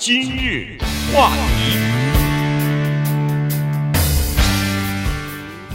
[0.00, 0.78] 今日
[1.12, 1.76] 话题，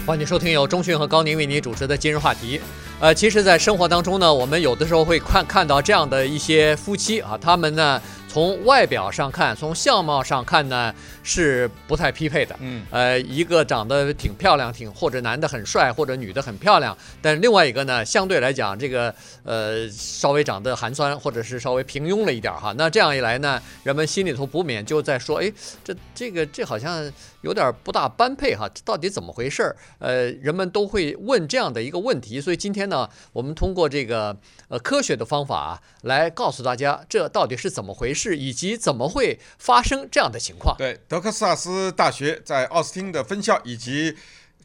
[0.04, 2.60] 欢迎收听由中讯和高宁为您主持的今日话题。
[3.00, 8.02] 呃，其实，在生活当中呢，我们有的时候会看看到这样的一些夫妻啊，他们呢。
[8.36, 10.94] 从外表上看，从相貌上看呢，
[11.24, 12.54] 是不太匹配的。
[12.60, 19.16] 嗯，呃，一个长得挺漂亮，挺或者男的很帅，或者女的很漂亮，但另外一个呢，相对来讲，这个
[19.46, 22.76] 呃稍微长得寒酸，或者是稍微平庸了一点哈。
[22.78, 25.50] 那这样一来呢，人们心里头不免就在说，哎，
[25.82, 29.74] 这这个这好像有点不大般配哈，这到底怎么回事？
[30.00, 32.42] 呃，人们都会问这样的一个问题。
[32.42, 34.36] 所以今天呢，我们通过这个
[34.68, 38.25] 呃科学的方法来告诉大家，这到底是怎么回事。
[38.30, 40.76] 是以及怎么会发生这样的情况？
[40.78, 44.16] 对，德克萨斯大学在奥斯汀的分校以及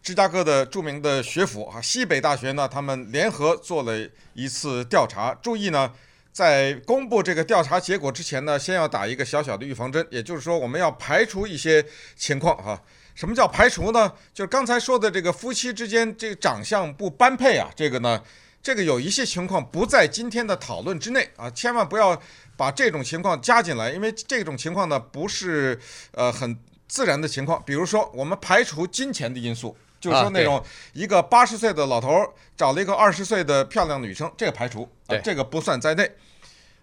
[0.03, 5.35] 芝加哥的著名的学府啊，西北大学呢，他们联合做了一次调查。
[5.43, 5.93] 注意呢，
[6.33, 11.85] 在公布这个调查结果之前呢，先要打一个小小的预防针，也就是说，我们要排除一些
[12.17, 12.83] 情况哈。
[13.15, 14.11] 什么叫排除呢？
[14.33, 18.23] 就是刚才说的这个夫妻之间这个长相不般配啊，这个呢，
[18.63, 22.23] 这个有一些情况不在今天的讨论之内啊，千万不要。
[22.61, 25.81] 把这种情况加进来，因为这种情况呢不是
[26.13, 26.55] 呃很
[26.87, 27.63] 自然的情况。
[27.65, 32.11] 比如说，我们排除金钱的因素，就是说那种一个八十岁的老头
[32.55, 36.13] 找了一个二十岁的漂亮女生，这个排除，啊，这个不算在内。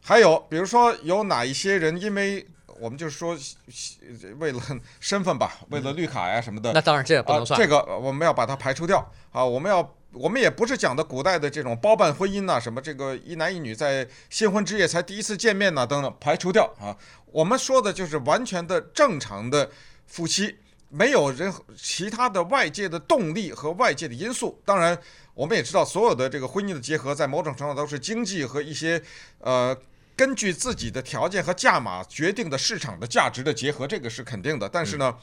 [0.02, 2.44] 还有，比如说有哪一些人，因为
[2.80, 3.38] 我们就是说
[4.40, 4.60] 为了
[5.00, 9.94] 身份吧，为了绿卡呀什么的，那当然这个不能算，这个我们要把它排除掉啊，我们要。
[10.14, 16.96] 我们也不是讲的古代的这种包办婚姻呐，什么这个一男一女在新婚之夜才第一次见面呐，等等，排除掉啊。
[17.26, 19.70] 我们说的就是完全的正常的
[20.06, 20.58] 夫妻，
[20.90, 24.60] 没有任何其他的外界的动力和外界的因素。
[24.66, 24.98] 当然，
[25.34, 29.00] 我们也知道，所有的这个婚姻的结合，在某种程度都是经济和一些
[29.40, 29.78] 呃
[30.16, 34.68] 根据自己的条件和价码决定的市场的价值的结合，这个是肯定的。
[34.68, 35.16] 但是呢，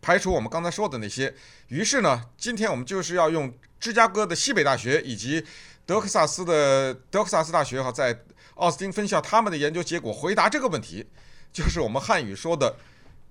[0.00, 1.34] 排除我们刚才说的那些，
[1.68, 3.52] 于是呢，今天我们就是要用。
[3.80, 5.42] 芝加哥的西北大学以及
[5.86, 8.14] 德克萨斯的德克萨斯大学哈，在
[8.56, 11.06] 奥斯汀分校，他们的研究结果回答这个问题，
[11.50, 12.76] 就是我们汉语说的，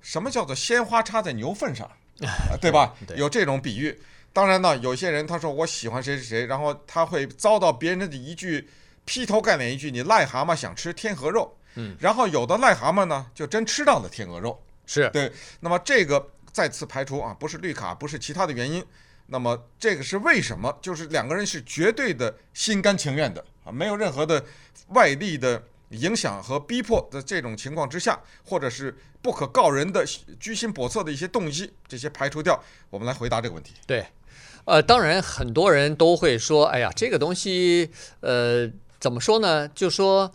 [0.01, 1.87] 什么叫做鲜花插在牛粪上，
[2.59, 2.95] 对吧？
[3.15, 4.01] 有这种比喻。
[4.33, 8.67] 当然呢，有些人他说我喜欢谁谁谁，然后他会遭到别人的一句
[9.05, 15.31] 劈头盖脸一句，你癞蛤蟆想吃天鹅肉，嗯，然后有的癞蛤蟆呢，就真吃到了天鹅肉，是对。
[15.59, 18.83] 那么这个再次排除啊，不是绿卡，不是其他的原因。
[19.27, 20.75] 那么这个是为什么？
[20.81, 24.43] 就是两个人是绝对的心甘情愿的啊，没有任何的
[24.87, 30.03] 外力的影响和逼迫的这种情况之下，或者是不可告人的
[30.39, 33.73] 居心叵测的一些动机，这些排除掉，我们来回答这个问题。
[33.85, 34.05] 对，
[34.65, 38.67] 呃，当然很多人都会说，哎呀，这个东西，呃，
[38.99, 39.67] 怎么说呢？
[39.69, 40.31] 就说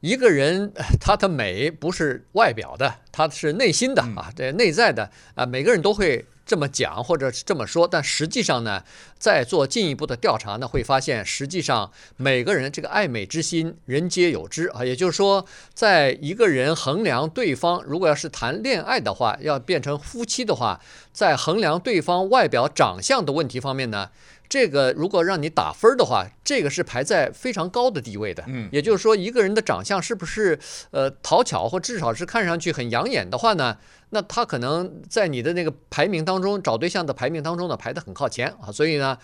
[0.00, 6.26] 一个人 他的美不是外表的，他是内心的啊，这内在的啊，每个人都会。
[6.46, 8.84] 这么讲或者是这么说，但实际上呢，
[9.18, 14.84] 在做进一步的调查呢，会发现实际上每个人这个爱美之心，人皆有之啊。
[14.84, 20.80] 也就是说，在一个人衡量对方，如果要是谈恋爱的话，要变成夫妻的话，
[21.12, 24.10] 在衡量对方外表长相的问题方面呢，
[24.48, 28.44] 这个如果让你打分的话，这个是排在非常高的地位的。
[28.46, 30.58] 嗯，也就是说，一个人的长相是不是
[30.90, 33.76] 呃讨巧，或至少是看上去很养眼的话呢？
[34.10, 39.18] 那他可能在你的那个排名当中，找对象的排名当中呢，排得很靠前啊，所以呢，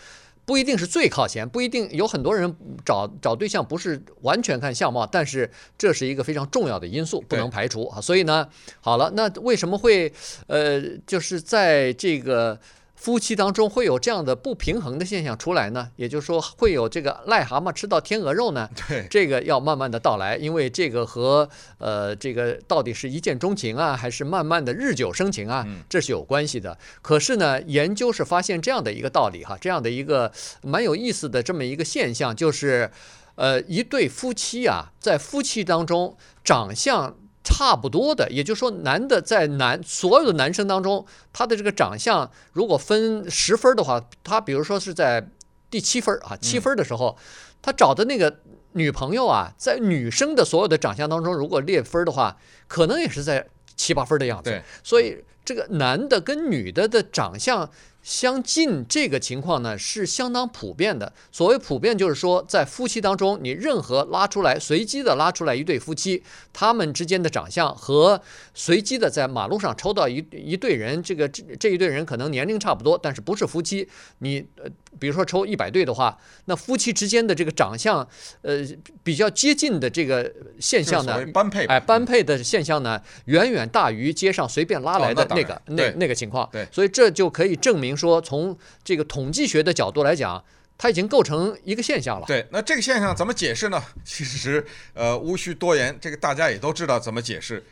[0.44, 2.52] 不一定是最靠前，不一定有很多人
[2.84, 8.00] 找找对象不是完全看相貌，但是这是一个非常重要的因素，不能排除啊。
[8.00, 8.48] 所以呢，
[8.80, 10.12] 好了，那为什么会
[10.48, 12.58] 呃，就是在这个。
[13.02, 15.88] 夫妻当中会有这样的不平衡的现象出来呢？
[15.96, 18.70] 也就是说，会有这个癞蛤蟆吃到天鹅肉呢？
[18.86, 21.48] 对，这个要慢慢的到来，因为这个和
[21.78, 26.78] 呃这个到底是一见钟情啊，还是慢慢的日久生情啊，这是有关系的。
[27.02, 30.30] 可是呢，研究是发现这样的一个道理哈，这样的一个
[30.62, 32.88] 蛮有意思的这么一个现象，就是
[33.34, 37.16] 呃一对夫妻啊，在夫妻当中长相。
[37.44, 45.28] 差不多的，也就是说，男的在男所有的男生当中，他的这个长相如果分十分的话，他比如说是在
[45.70, 47.16] 第七分啊，七分的时候，
[47.60, 48.38] 他找的那个
[48.72, 52.36] 女朋友啊，在女生的所有的长相当中，如果列分的话，
[52.68, 53.46] 可能也是在
[53.76, 54.50] 七八分的样子。
[54.50, 57.70] 对，所以这个男的跟女的的长相。
[58.02, 61.12] 相近这个情况呢，是相当普遍的。
[61.30, 66.22] 所谓普遍，就是说在夫妻当中，你任何拉出来随机的拉出来一对夫妻，
[66.52, 68.20] 他们之间的长相和
[68.54, 73.88] 随机的在马路上抽到一一对人，这个这这一对人可能年龄差不多，但是不是夫妻，
[74.18, 78.06] 你呃比如说抽一百对的话，那夫妻之间的这个长相，
[78.42, 78.64] 呃，
[79.02, 86.48] 比较接近的这个现象呢，般配，哎，般配的现象呢，远远大于街上随便拉来的那个、哦、那那，那个情况。
[86.52, 90.42] 对，所以这就可以证明说，从这个统计学的角度来讲，
[90.78, 92.26] 它已经构成一个现象了。
[92.26, 93.82] 对，那这个现象怎么解释呢？
[94.04, 94.64] 其实
[94.94, 97.64] 呃，无需多言，这个大家也都知道怎么解释。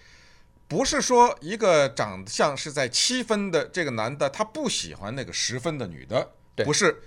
[0.69, 6.31] 不是说一个长相是在七分的这个男的，他不喜欢那个十分的女的，
[6.65, 7.03] 不是，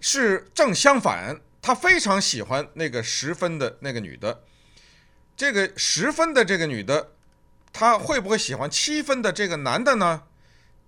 [0.00, 4.44] 是正相反，他非常喜欢那个十分的那个女的。
[5.36, 7.12] 这个十分的这个女的，
[7.72, 10.22] 她会不会喜欢七分的这个男的呢？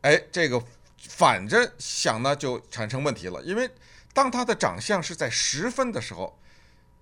[0.02, 0.62] 哎，这个
[0.98, 3.42] 反着想呢，就产生问题了。
[3.42, 3.70] 因为
[4.12, 6.38] 当他的长相是在十分的时候，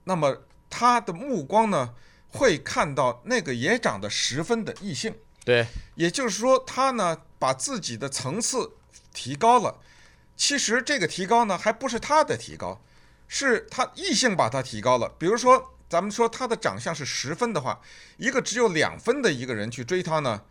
[0.05, 1.95] 那么他的目光呢？
[2.31, 5.15] 会看到那个也长得十分的异性，
[5.47, 8.73] 对，也就是说，他呢把自己的层次
[9.15, 9.79] 提高了。
[10.39, 12.81] 其实这个提高呢，还不是他的提高，
[13.27, 15.13] 是他异性把他提高了。
[15.19, 17.81] 比如说，咱们说他的长相是十分的话，
[18.17, 20.43] 一个只有两分的一个人去追他呢，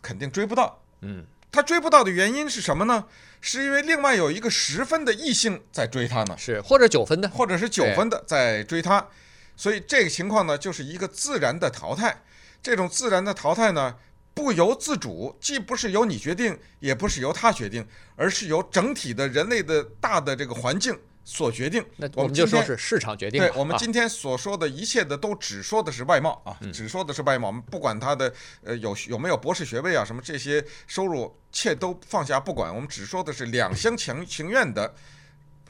[0.00, 0.80] 肯定追不到。
[1.00, 3.06] 嗯，他追不到的原因是什么呢？
[3.40, 9.08] 是因为另外有一个十分的异性在追他呢，是或者九分的，或者是九分的在追他。
[9.56, 12.22] 所以这个情况呢，就是一个自然的淘汰。
[12.62, 13.96] 这种自然的淘汰呢，
[14.36, 17.84] 不由自主，既不是由你决定，也不是由他决定，
[18.16, 20.94] 而是由整体的人类的大的这个环境
[21.24, 21.82] 所决定。
[21.96, 23.40] 那我们就说是市场决定。
[23.40, 27.46] 对，我们今天所说的一切的都只说的是外貌啊，只说的是外貌。
[27.46, 28.30] 我们不管他的
[28.62, 32.72] 呃有有没有博士学位啊，什么这些收入，切都放下不管。
[32.72, 34.94] 我们只说的是两厢情情愿的，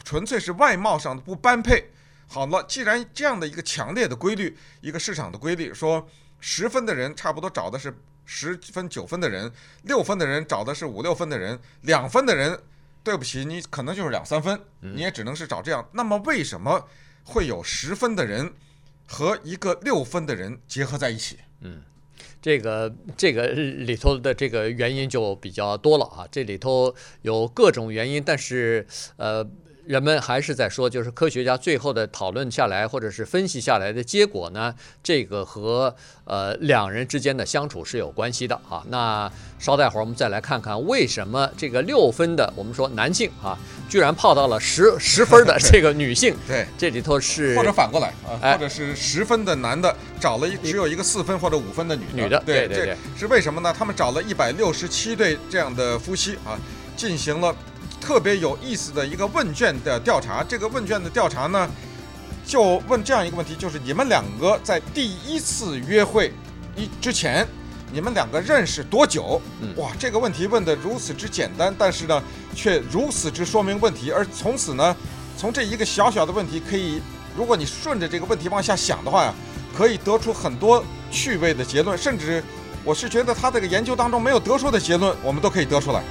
[0.03, 1.93] 纯粹是外貌上的不般配。
[2.27, 6.09] 好了，既然这样的一个强烈的规律，一个市场的规律，说
[6.41, 9.51] 十分的人差不多找的是十分九分的人，
[9.85, 12.61] 六分的人找的是五六分的人，两分的人，
[13.03, 15.89] 对不起，你可能就是两三分，你也只能是找这样。
[15.93, 16.87] 那么为什么
[17.25, 18.53] 会有十分的人
[19.07, 21.39] 和一个六分的人结合在一起？
[21.61, 21.83] 嗯，
[22.43, 28.87] 这个这个里头的这个原因就比较多了啊，这里头有各种原因，但是
[29.17, 29.49] 呃。
[29.87, 35.95] 人们还是在说，就是科学家最后的讨论下来，或者是分析下来的结果呢，这个和
[36.25, 38.83] 呃两人之间的相处是有关系的啊。
[38.89, 39.31] 那
[39.61, 43.57] 稍待会儿我们再来看看，为什么这个六分的我们说男性啊，
[43.89, 46.35] 居然泡到了十十分的 这个女性？
[46.49, 53.73] 对，这里头是或者反过来啊，或者是十分的男的找了一只有一个四分或者五分的女的女的，对对对，是为什么呢？
[53.73, 56.59] 他们找了一百六十七对这样的夫妻啊，
[56.97, 57.55] 进行了。
[58.07, 61.69] 特别有意思的一个问卷的调查，这个问卷的调查呢，
[62.47, 66.33] 就问这样一个问题，就是你们两个在第一次约会
[66.77, 67.45] 一之前，
[67.93, 69.43] 你们两个认识多久？
[69.75, 72.23] 哇，这个问题问得如此之简单，但是呢，
[72.55, 74.13] 却如此之说明问题。
[74.13, 74.97] 而从此呢，
[75.37, 77.03] 从这一个小小的问题，可以，
[77.37, 79.35] 如果你顺着这个问题往下想的话呀，
[79.77, 80.81] 可以得出很多
[81.11, 82.41] 趣味的结论，甚至
[82.85, 86.05] 我是觉得他这个研究当中没有得出的结论，我们都可以得出来。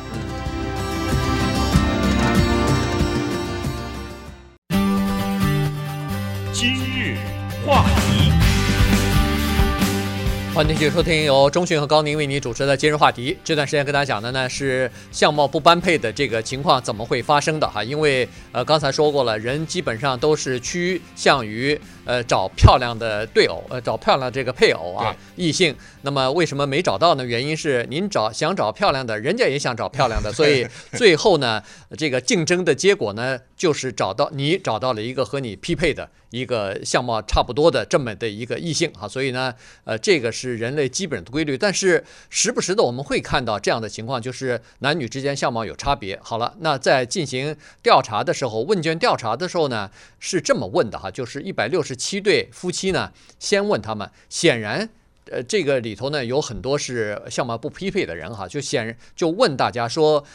[10.56, 13.38] 欢迎继续收听由钟迅和高宁为你主持的今日话题。
[13.44, 17.84] 这段时间跟大家讲的呢是相貌不般配的这个情况怎么会发生的哈？
[17.84, 25.76] 因为呃刚才说过了，人基本上都是趋向于呃找漂亮的对偶，呃找漂亮这个配偶啊异性。
[26.04, 27.26] 那么为什么没找到呢？
[27.26, 31.62] 原因是您找想找漂亮的，人家也想找漂亮的，所以 最后呢
[31.98, 36.10] 这个竞争的结果呢就是找到你找到了一个和你匹配的。
[36.32, 41.58] 一个相貌差不多的这么的一个异性哈，所以呢，呃，这个是人类基本的规律。
[41.58, 46.20] 但是时不时的我们会看到这样的情况，就是男女之间相貌有差别。
[46.22, 54.90] 好了，那在进行调查的时候，问卷调查的时候呢，是这么问的哈，就是一百六十七对夫妻呢，先问他们，显然，
[55.32, 60.26] 呃，这个里头呢有很多是相貌不匹配的人哈，就显然就问大家说，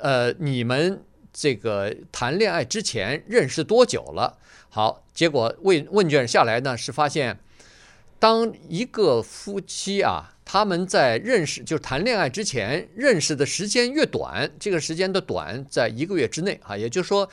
[0.00, 1.00] 呃，你们
[1.34, 4.38] 这个谈恋爱之前认识多久了？
[4.70, 7.38] 好，结果问问卷下来呢，是发现，
[8.20, 17.28] 当一个夫妻啊，他们在认识就谈恋爱之前认识的时间越短，这个时间的短，在一个月之内啊，也就是说，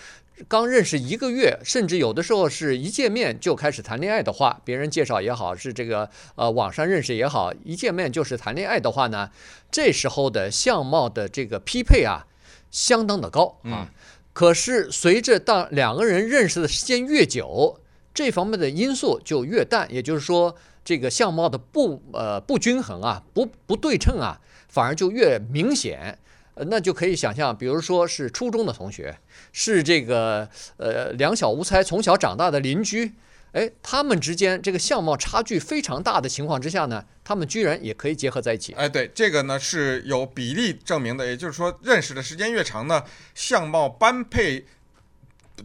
[0.47, 9.29] 刚认识一个月，甚至有的时候是一见面就开始谈恋爱的话，别人介绍也好，是这个呃网上认识也好，一见面就是谈恋爱的话呢，
[9.69, 12.25] 这时候的相貌的这个匹配啊，
[12.71, 13.85] 相当的高啊。
[13.85, 13.87] 嗯
[14.33, 17.81] 可是，随着当两个人认识的时间越久，
[18.13, 19.85] 这方面的因素就越淡。
[19.91, 26.17] 也就是说，这个相貌的不呃不均衡啊，不不对称啊，反而就越明显。
[26.53, 29.17] 呃，那就可以想象，比如说是初中的同学，
[29.51, 30.47] 是这个
[30.77, 33.11] 呃两小无猜从小长大的邻居，
[33.53, 38.73] 哎，他们之间这个相貌差距非常大的情况之下呢，他们居然也可以结合在一起。
[38.73, 43.03] 哎，对，这个呢是有比例证明的，也就是说，认识的时间越长呢，
[43.35, 44.65] 相貌般配，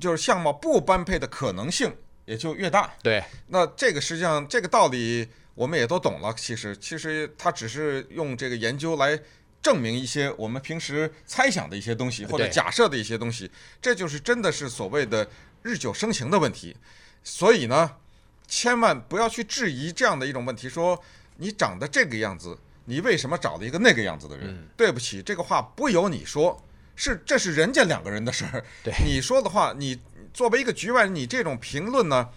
[0.00, 2.92] 就是相貌不般配的可能性也就越大。
[3.02, 5.28] 对，那这个实际上这个道理。
[5.56, 9.18] 我们也都懂了，其实其实他只是用这个研究来
[9.62, 13.50] 证明一些我们平时猜想的一些东西或者假设的一些东西，
[13.80, 15.26] 这就是真的是所谓的
[15.62, 16.76] 日久生情的问题。
[17.26, 17.96] 所以呢，
[18.46, 21.02] 千万不要去质疑这样的一种问题，说
[21.38, 24.68] 你长得这个样子，你为什么找了一个那个样子的人？
[24.76, 26.64] 对不起，这个话不由你说，
[26.94, 28.64] 是这是人家两个人的事儿。
[28.84, 29.98] 对，你说的话，你
[30.32, 32.28] 作为一个局外人，你这种评论呢，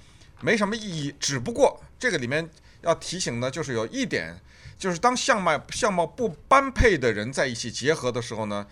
[0.41, 1.13] 没什么意义。
[1.19, 2.49] 只不过这个里面。
[2.81, 4.39] 要提醒的，就是有一点，
[4.77, 8.65] 就是当相貌相貌不般配的人在一起结合的时候呢，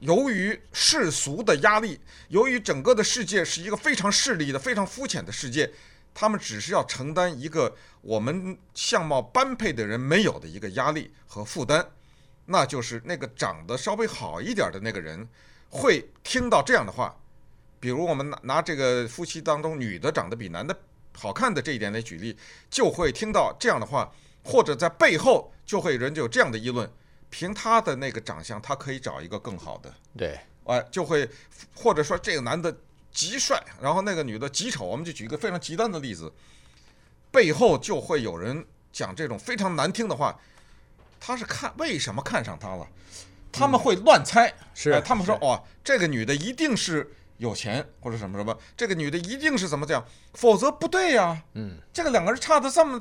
[0.00, 5.70] 由于世俗的压力，由于整个的世界是一个非常势利的、非常肤浅的世界，
[6.12, 11.86] 他们只是要承担一个我们相貌般配的人没有的一个压力和负担，
[12.46, 15.28] 那就是那个长得稍微好一点的那个人
[15.68, 17.14] 会听到这样的话，
[17.78, 20.76] 比如我们拿这个夫妻当中女的长得比男的。
[21.12, 22.34] 好看的这一点来举例，
[22.70, 24.10] 就会听到这样的话，
[24.44, 26.88] 或者在背后就会人就有这样的议论：
[27.30, 29.94] 凭他的那个长相，他可以找一个更好的。
[30.18, 31.26] 对，哎，就会
[31.74, 32.76] 或者说这个男的
[33.10, 34.84] 极帅，然后那个女的极丑。
[34.84, 36.30] 我们就举一个非常极端的例子，
[37.30, 40.38] 背后就会有人讲这种非常难听的话。
[41.18, 42.86] 他是看为什么看上他了？
[43.50, 47.14] 他们会乱猜，嗯、是、哎、他们说哦，这个女的一定是。
[47.40, 51.42] 有钱或者什么什么，这个女的一定是怎么讲，否则不对呀。
[51.54, 53.00] 嗯，这个两个人差的这么，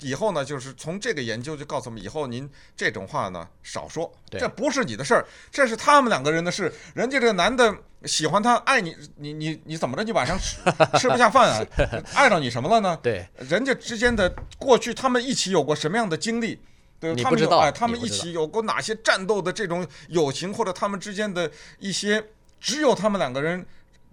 [0.00, 6.72] 以后呢，就是从这个研究就告诉我们，以后您这种话呢少说，这不是你的事儿，这是他们两个人的事。
[6.94, 7.74] 人家这个男的
[8.04, 10.02] 喜欢她，爱你，你你你怎么着？
[10.02, 10.56] 你晚上吃
[10.98, 11.66] 吃不下饭啊？
[12.14, 12.98] 爱到你什么了呢？
[13.02, 14.28] 对，人家之间的
[14.58, 16.60] 过去，他们一起有过什么样的经历？
[16.98, 22.24] 对，他们有哎，他们一起有过哪些战斗的这种友情，或者他们之间的一些。
[22.58, 23.64] 只有他们两个人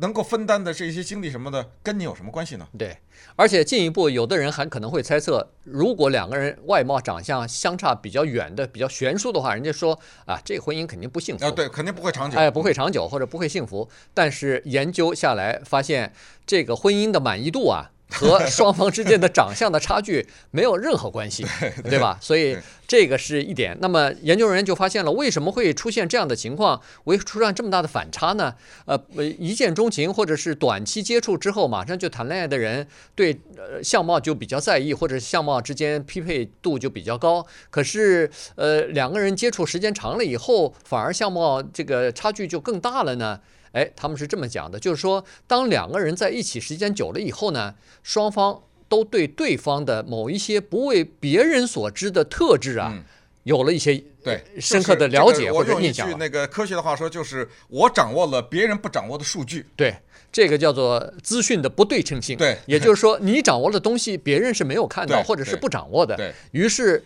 [0.04, 2.68] 能够分担的这些经历什么的，跟你有什么关系呢？
[2.78, 2.98] 对，
[3.38, 13.90] 而且进一步，有的人还可能会猜测，如果两个人外貌长相相差比较远的、比较悬殊的话，人家说啊，这个婚姻肯定不幸福啊，对，肯定不会长久，哎，不会长久或者不会幸福。
[14.14, 16.12] 但是研究下来发现，
[16.46, 17.92] 这个婚姻的满意度啊。
[18.14, 21.46] 和双方之间的长相的差距没有任何关系，
[21.90, 22.18] 对吧？
[22.22, 22.56] 所以
[22.88, 23.76] 这个是一点。
[23.82, 26.80] 那么研究人员就发现了，为什么会出现这样的情况？
[27.04, 28.54] 会出现这么大的反差呢？
[28.86, 28.98] 呃，
[29.40, 37.46] 一见钟情或者是短期接触之后马上就谈恋爱的人，对呃相貌就比较在意，或者相貌之间匹配度就比较高。
[37.70, 43.40] 可是呃两个人接触时间长了以后，反而相貌这个差距就更大了呢？
[43.74, 53.04] 哎，他们是这么讲的，就是说，当两个人在一起时间久了以后呢，双方都对对方的某一些不为别人所知的特质啊，嗯、
[53.46, 56.06] 有了一些对深刻的了解或者印象。
[56.06, 59.66] 我用一句那个科学的话说，就是我掌握了别人不掌握的数据。
[59.76, 59.96] 对，
[60.32, 62.38] 这个叫做资讯的不对称性。
[62.38, 66.16] 对，也就是说，你掌握的东西，别人是没有看到或者是不掌握的。
[66.16, 67.04] 对，于是，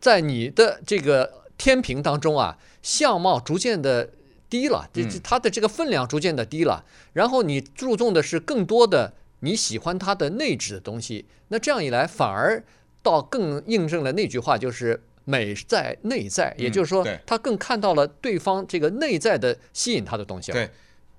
[0.00, 4.10] 在你的这个天平当中啊，相貌逐渐的。
[4.50, 12.64] 低了，这这它的这个分量逐渐的低了，然后你注重的是更多的你喜欢它的内置的东西，那这样一来反而
[13.02, 20.50] 倒更印证了那句话，就是美在内在，也就是说，他更看到了对方这个内在的吸引他的东西。
[20.52, 20.70] 对，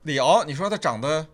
[0.03, 1.27] 李敖，你说他长得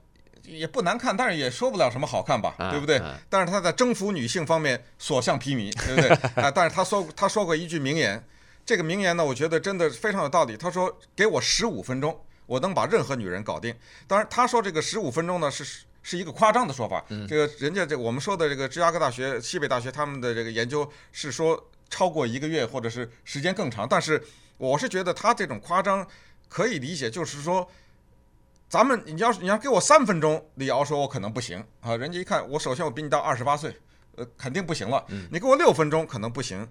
[0.44, 3.02] 也不难看，但是也说不了什么好看吧，对不对？
[3.30, 6.10] 但是他在征服女性方面所向披靡，对不对？
[6.44, 8.22] 啊，但是他说他说过一句名言。
[8.66, 10.58] 这个名言呢，我觉得真的非常有道理。
[10.58, 13.76] 他说：“给我十五分钟，我能把任何女人搞定。”
[14.08, 17.06] 当然，他说这个十五分钟呢，是是一个夸张的说法。
[17.28, 23.88] 这个人家这我们说的这个芝加哥大学、西北大学他们的这个研究是说超过一个月或者是时间更长。
[23.88, 24.24] 但是
[24.58, 26.08] 我是觉得他这种夸张
[26.50, 27.70] 可以理解，就是说，
[28.68, 31.96] 咱们你要是你要给我三分钟，李敖说我可能不行啊。
[31.96, 33.76] 人家一看我，首先我比你大二十八岁，
[34.16, 35.06] 呃，肯定不行了。
[35.30, 36.68] 你给我六分钟可能不行。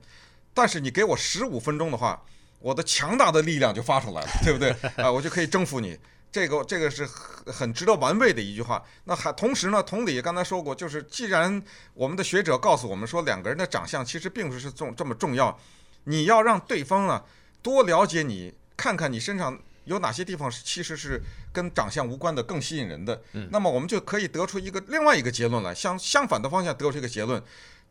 [0.55, 2.23] 但是你给我十五分钟的话，
[2.61, 4.71] 我的强大的力量就发出来了，对不对？
[4.97, 5.99] 啊，我就可以征服你。
[6.33, 8.83] 这个这个是很很值得玩味的一句话。
[9.05, 15.57] 那还同时呢，同理，刚才说过，就是既然我们的学者告诉我们说，两个人的长相其实并不是重这么重要，
[16.05, 17.23] 你要让对方呢
[17.63, 21.21] 多了解你，看看你身上有哪些地方其实是
[21.53, 23.23] 跟长相无关的，更吸引人的。
[23.51, 27.41] 那么我们就可以得出一个另外一个结论来，相相反的方向得出一个结论，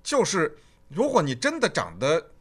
[0.03, 0.58] 就是
[0.89, 2.32] 如果你真的长得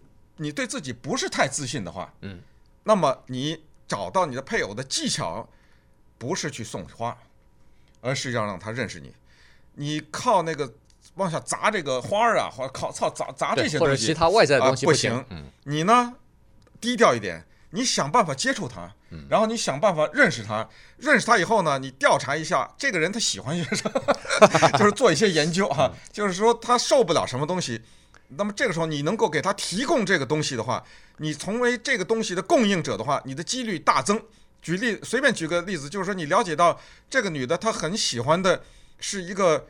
[0.43, 2.41] 你对自己不是太自信的话，嗯，
[2.85, 5.49] 那么你找到你的配偶的技巧，
[6.19, 7.17] 不是去送花，
[8.01, 9.15] 而是要让他认识你。
[9.75, 10.75] 你靠那个
[11.15, 15.25] 往下砸这个花儿啊，或者靠操砸砸这些东西，或者其他外在的东西不行。
[15.65, 16.15] 你呢，
[16.81, 18.95] 低调一点，你想办法接触他，
[19.29, 20.69] 然后你想办法认识他。
[20.99, 27.83] 认识他以后呢，你调查一下这个人他喜欢些什么， 就是做一些研究啊，就是说他受不了什么东西。
[28.37, 30.83] 那么这个时候你能够给他提供这个东西的话，
[31.19, 34.21] 你成为这个东西的供应者的话，你的几率大增。
[34.61, 38.63] 举例，随便举个例子，就是说你了解到这个女的她很喜欢的
[39.01, 39.67] 是一个，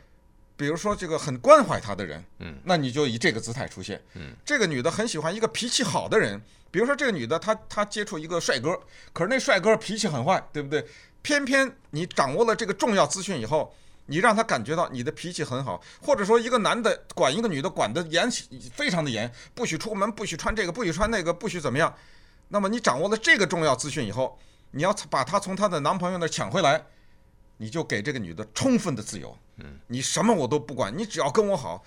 [0.55, 6.39] 比如说这个很关怀她的人，嗯，那你就以这个姿态出现，嗯，这个女的很喜欢一个脾气好的人，
[6.69, 8.79] 比如说这个女的她她接触一个帅哥，
[9.11, 10.85] 可是那帅哥脾气很坏，对不对？
[11.23, 13.75] 偏偏你掌握了这个重要资讯以后。
[14.05, 18.29] 你让他感觉到你的脾气很好，或者说一个男的管一个女的管的严，
[18.73, 21.95] 非常的严，不许出门，不许穿这个，不许穿那个，不许怎么样。
[22.49, 24.37] 那么你掌握了这个重要资讯以后，
[24.71, 26.85] 你要把她从她的男朋友那抢回来，
[27.57, 29.37] 你就给这个女的充分的自由。
[29.57, 31.83] 嗯，你什么我都不管，你只要跟我好。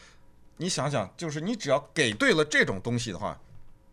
[0.57, 3.39] 你想想，就是你只要给对了这种东西的话。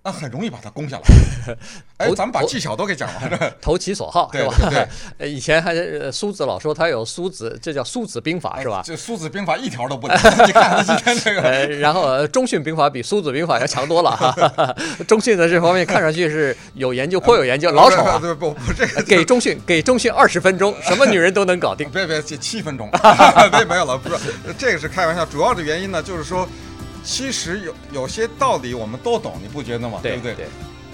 [0.05, 1.03] 那很容易把它攻下来。
[1.97, 3.51] 哎，咱们把技巧都给讲完了。
[3.61, 4.53] 投其所好，对吧？
[5.17, 5.31] 对。
[5.31, 5.73] 以前还
[6.11, 8.81] 苏子老说他有苏子，这叫苏子兵法是吧？
[8.85, 10.17] 这苏子兵法一条都不能。
[10.17, 11.41] 你看他今天这个。
[11.77, 14.75] 然后中训兵法比苏子兵法要强多了哈。
[15.07, 18.19] 中训的这方面看上去是有研究，颇有研究，老手啊。
[18.19, 21.89] 对不不，这个给中训给中训二十分钟，什么女人都能搞定。
[21.89, 22.89] 别别，这七分钟。
[23.51, 24.17] 别没有了，不是
[24.57, 25.25] 这个是开玩笑。
[25.25, 26.45] 主要的原因呢，就是说。
[27.03, 29.99] 其实有有些道理我们都懂，你不觉得吗？
[30.01, 30.35] 对，对不对？
[30.35, 30.45] 对，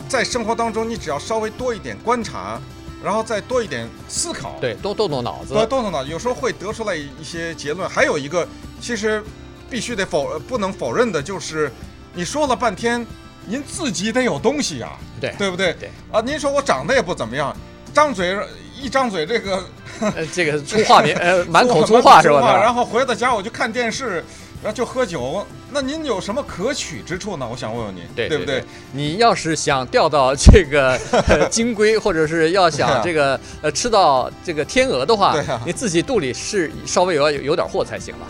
[0.08, 2.60] 在生活当中，你只要稍微多一点观察，
[3.04, 7.88] 然后再多一点思考，对，多动动脑子，多动动脑子，有时候会得出来一些结论。
[7.88, 8.48] 还有一个，
[8.82, 9.24] 其实
[9.70, 11.72] 必须得否不能否认的就是，
[12.13, 13.06] 你说了半天，
[13.46, 15.74] 您自己得有东西呀，对，对不对？
[15.80, 17.56] 对啊，您说我长得也不怎么样，
[17.94, 18.36] 张嘴
[18.82, 19.63] 一张嘴这个，
[20.00, 22.60] 呃、这个粗话连 呃满口粗话是吧？
[22.60, 24.25] 然后回到家我就看电视。
[24.62, 27.48] 然后就喝酒，那您有什么可取之处呢？
[27.50, 28.63] 我想问问您，对对不对？
[28.92, 31.00] 你要是想钓到这个
[31.50, 38.28] 金龟，或者是要想这个呃吃到这个天鹅的话，你自己肚里是稍微有有点货才行了。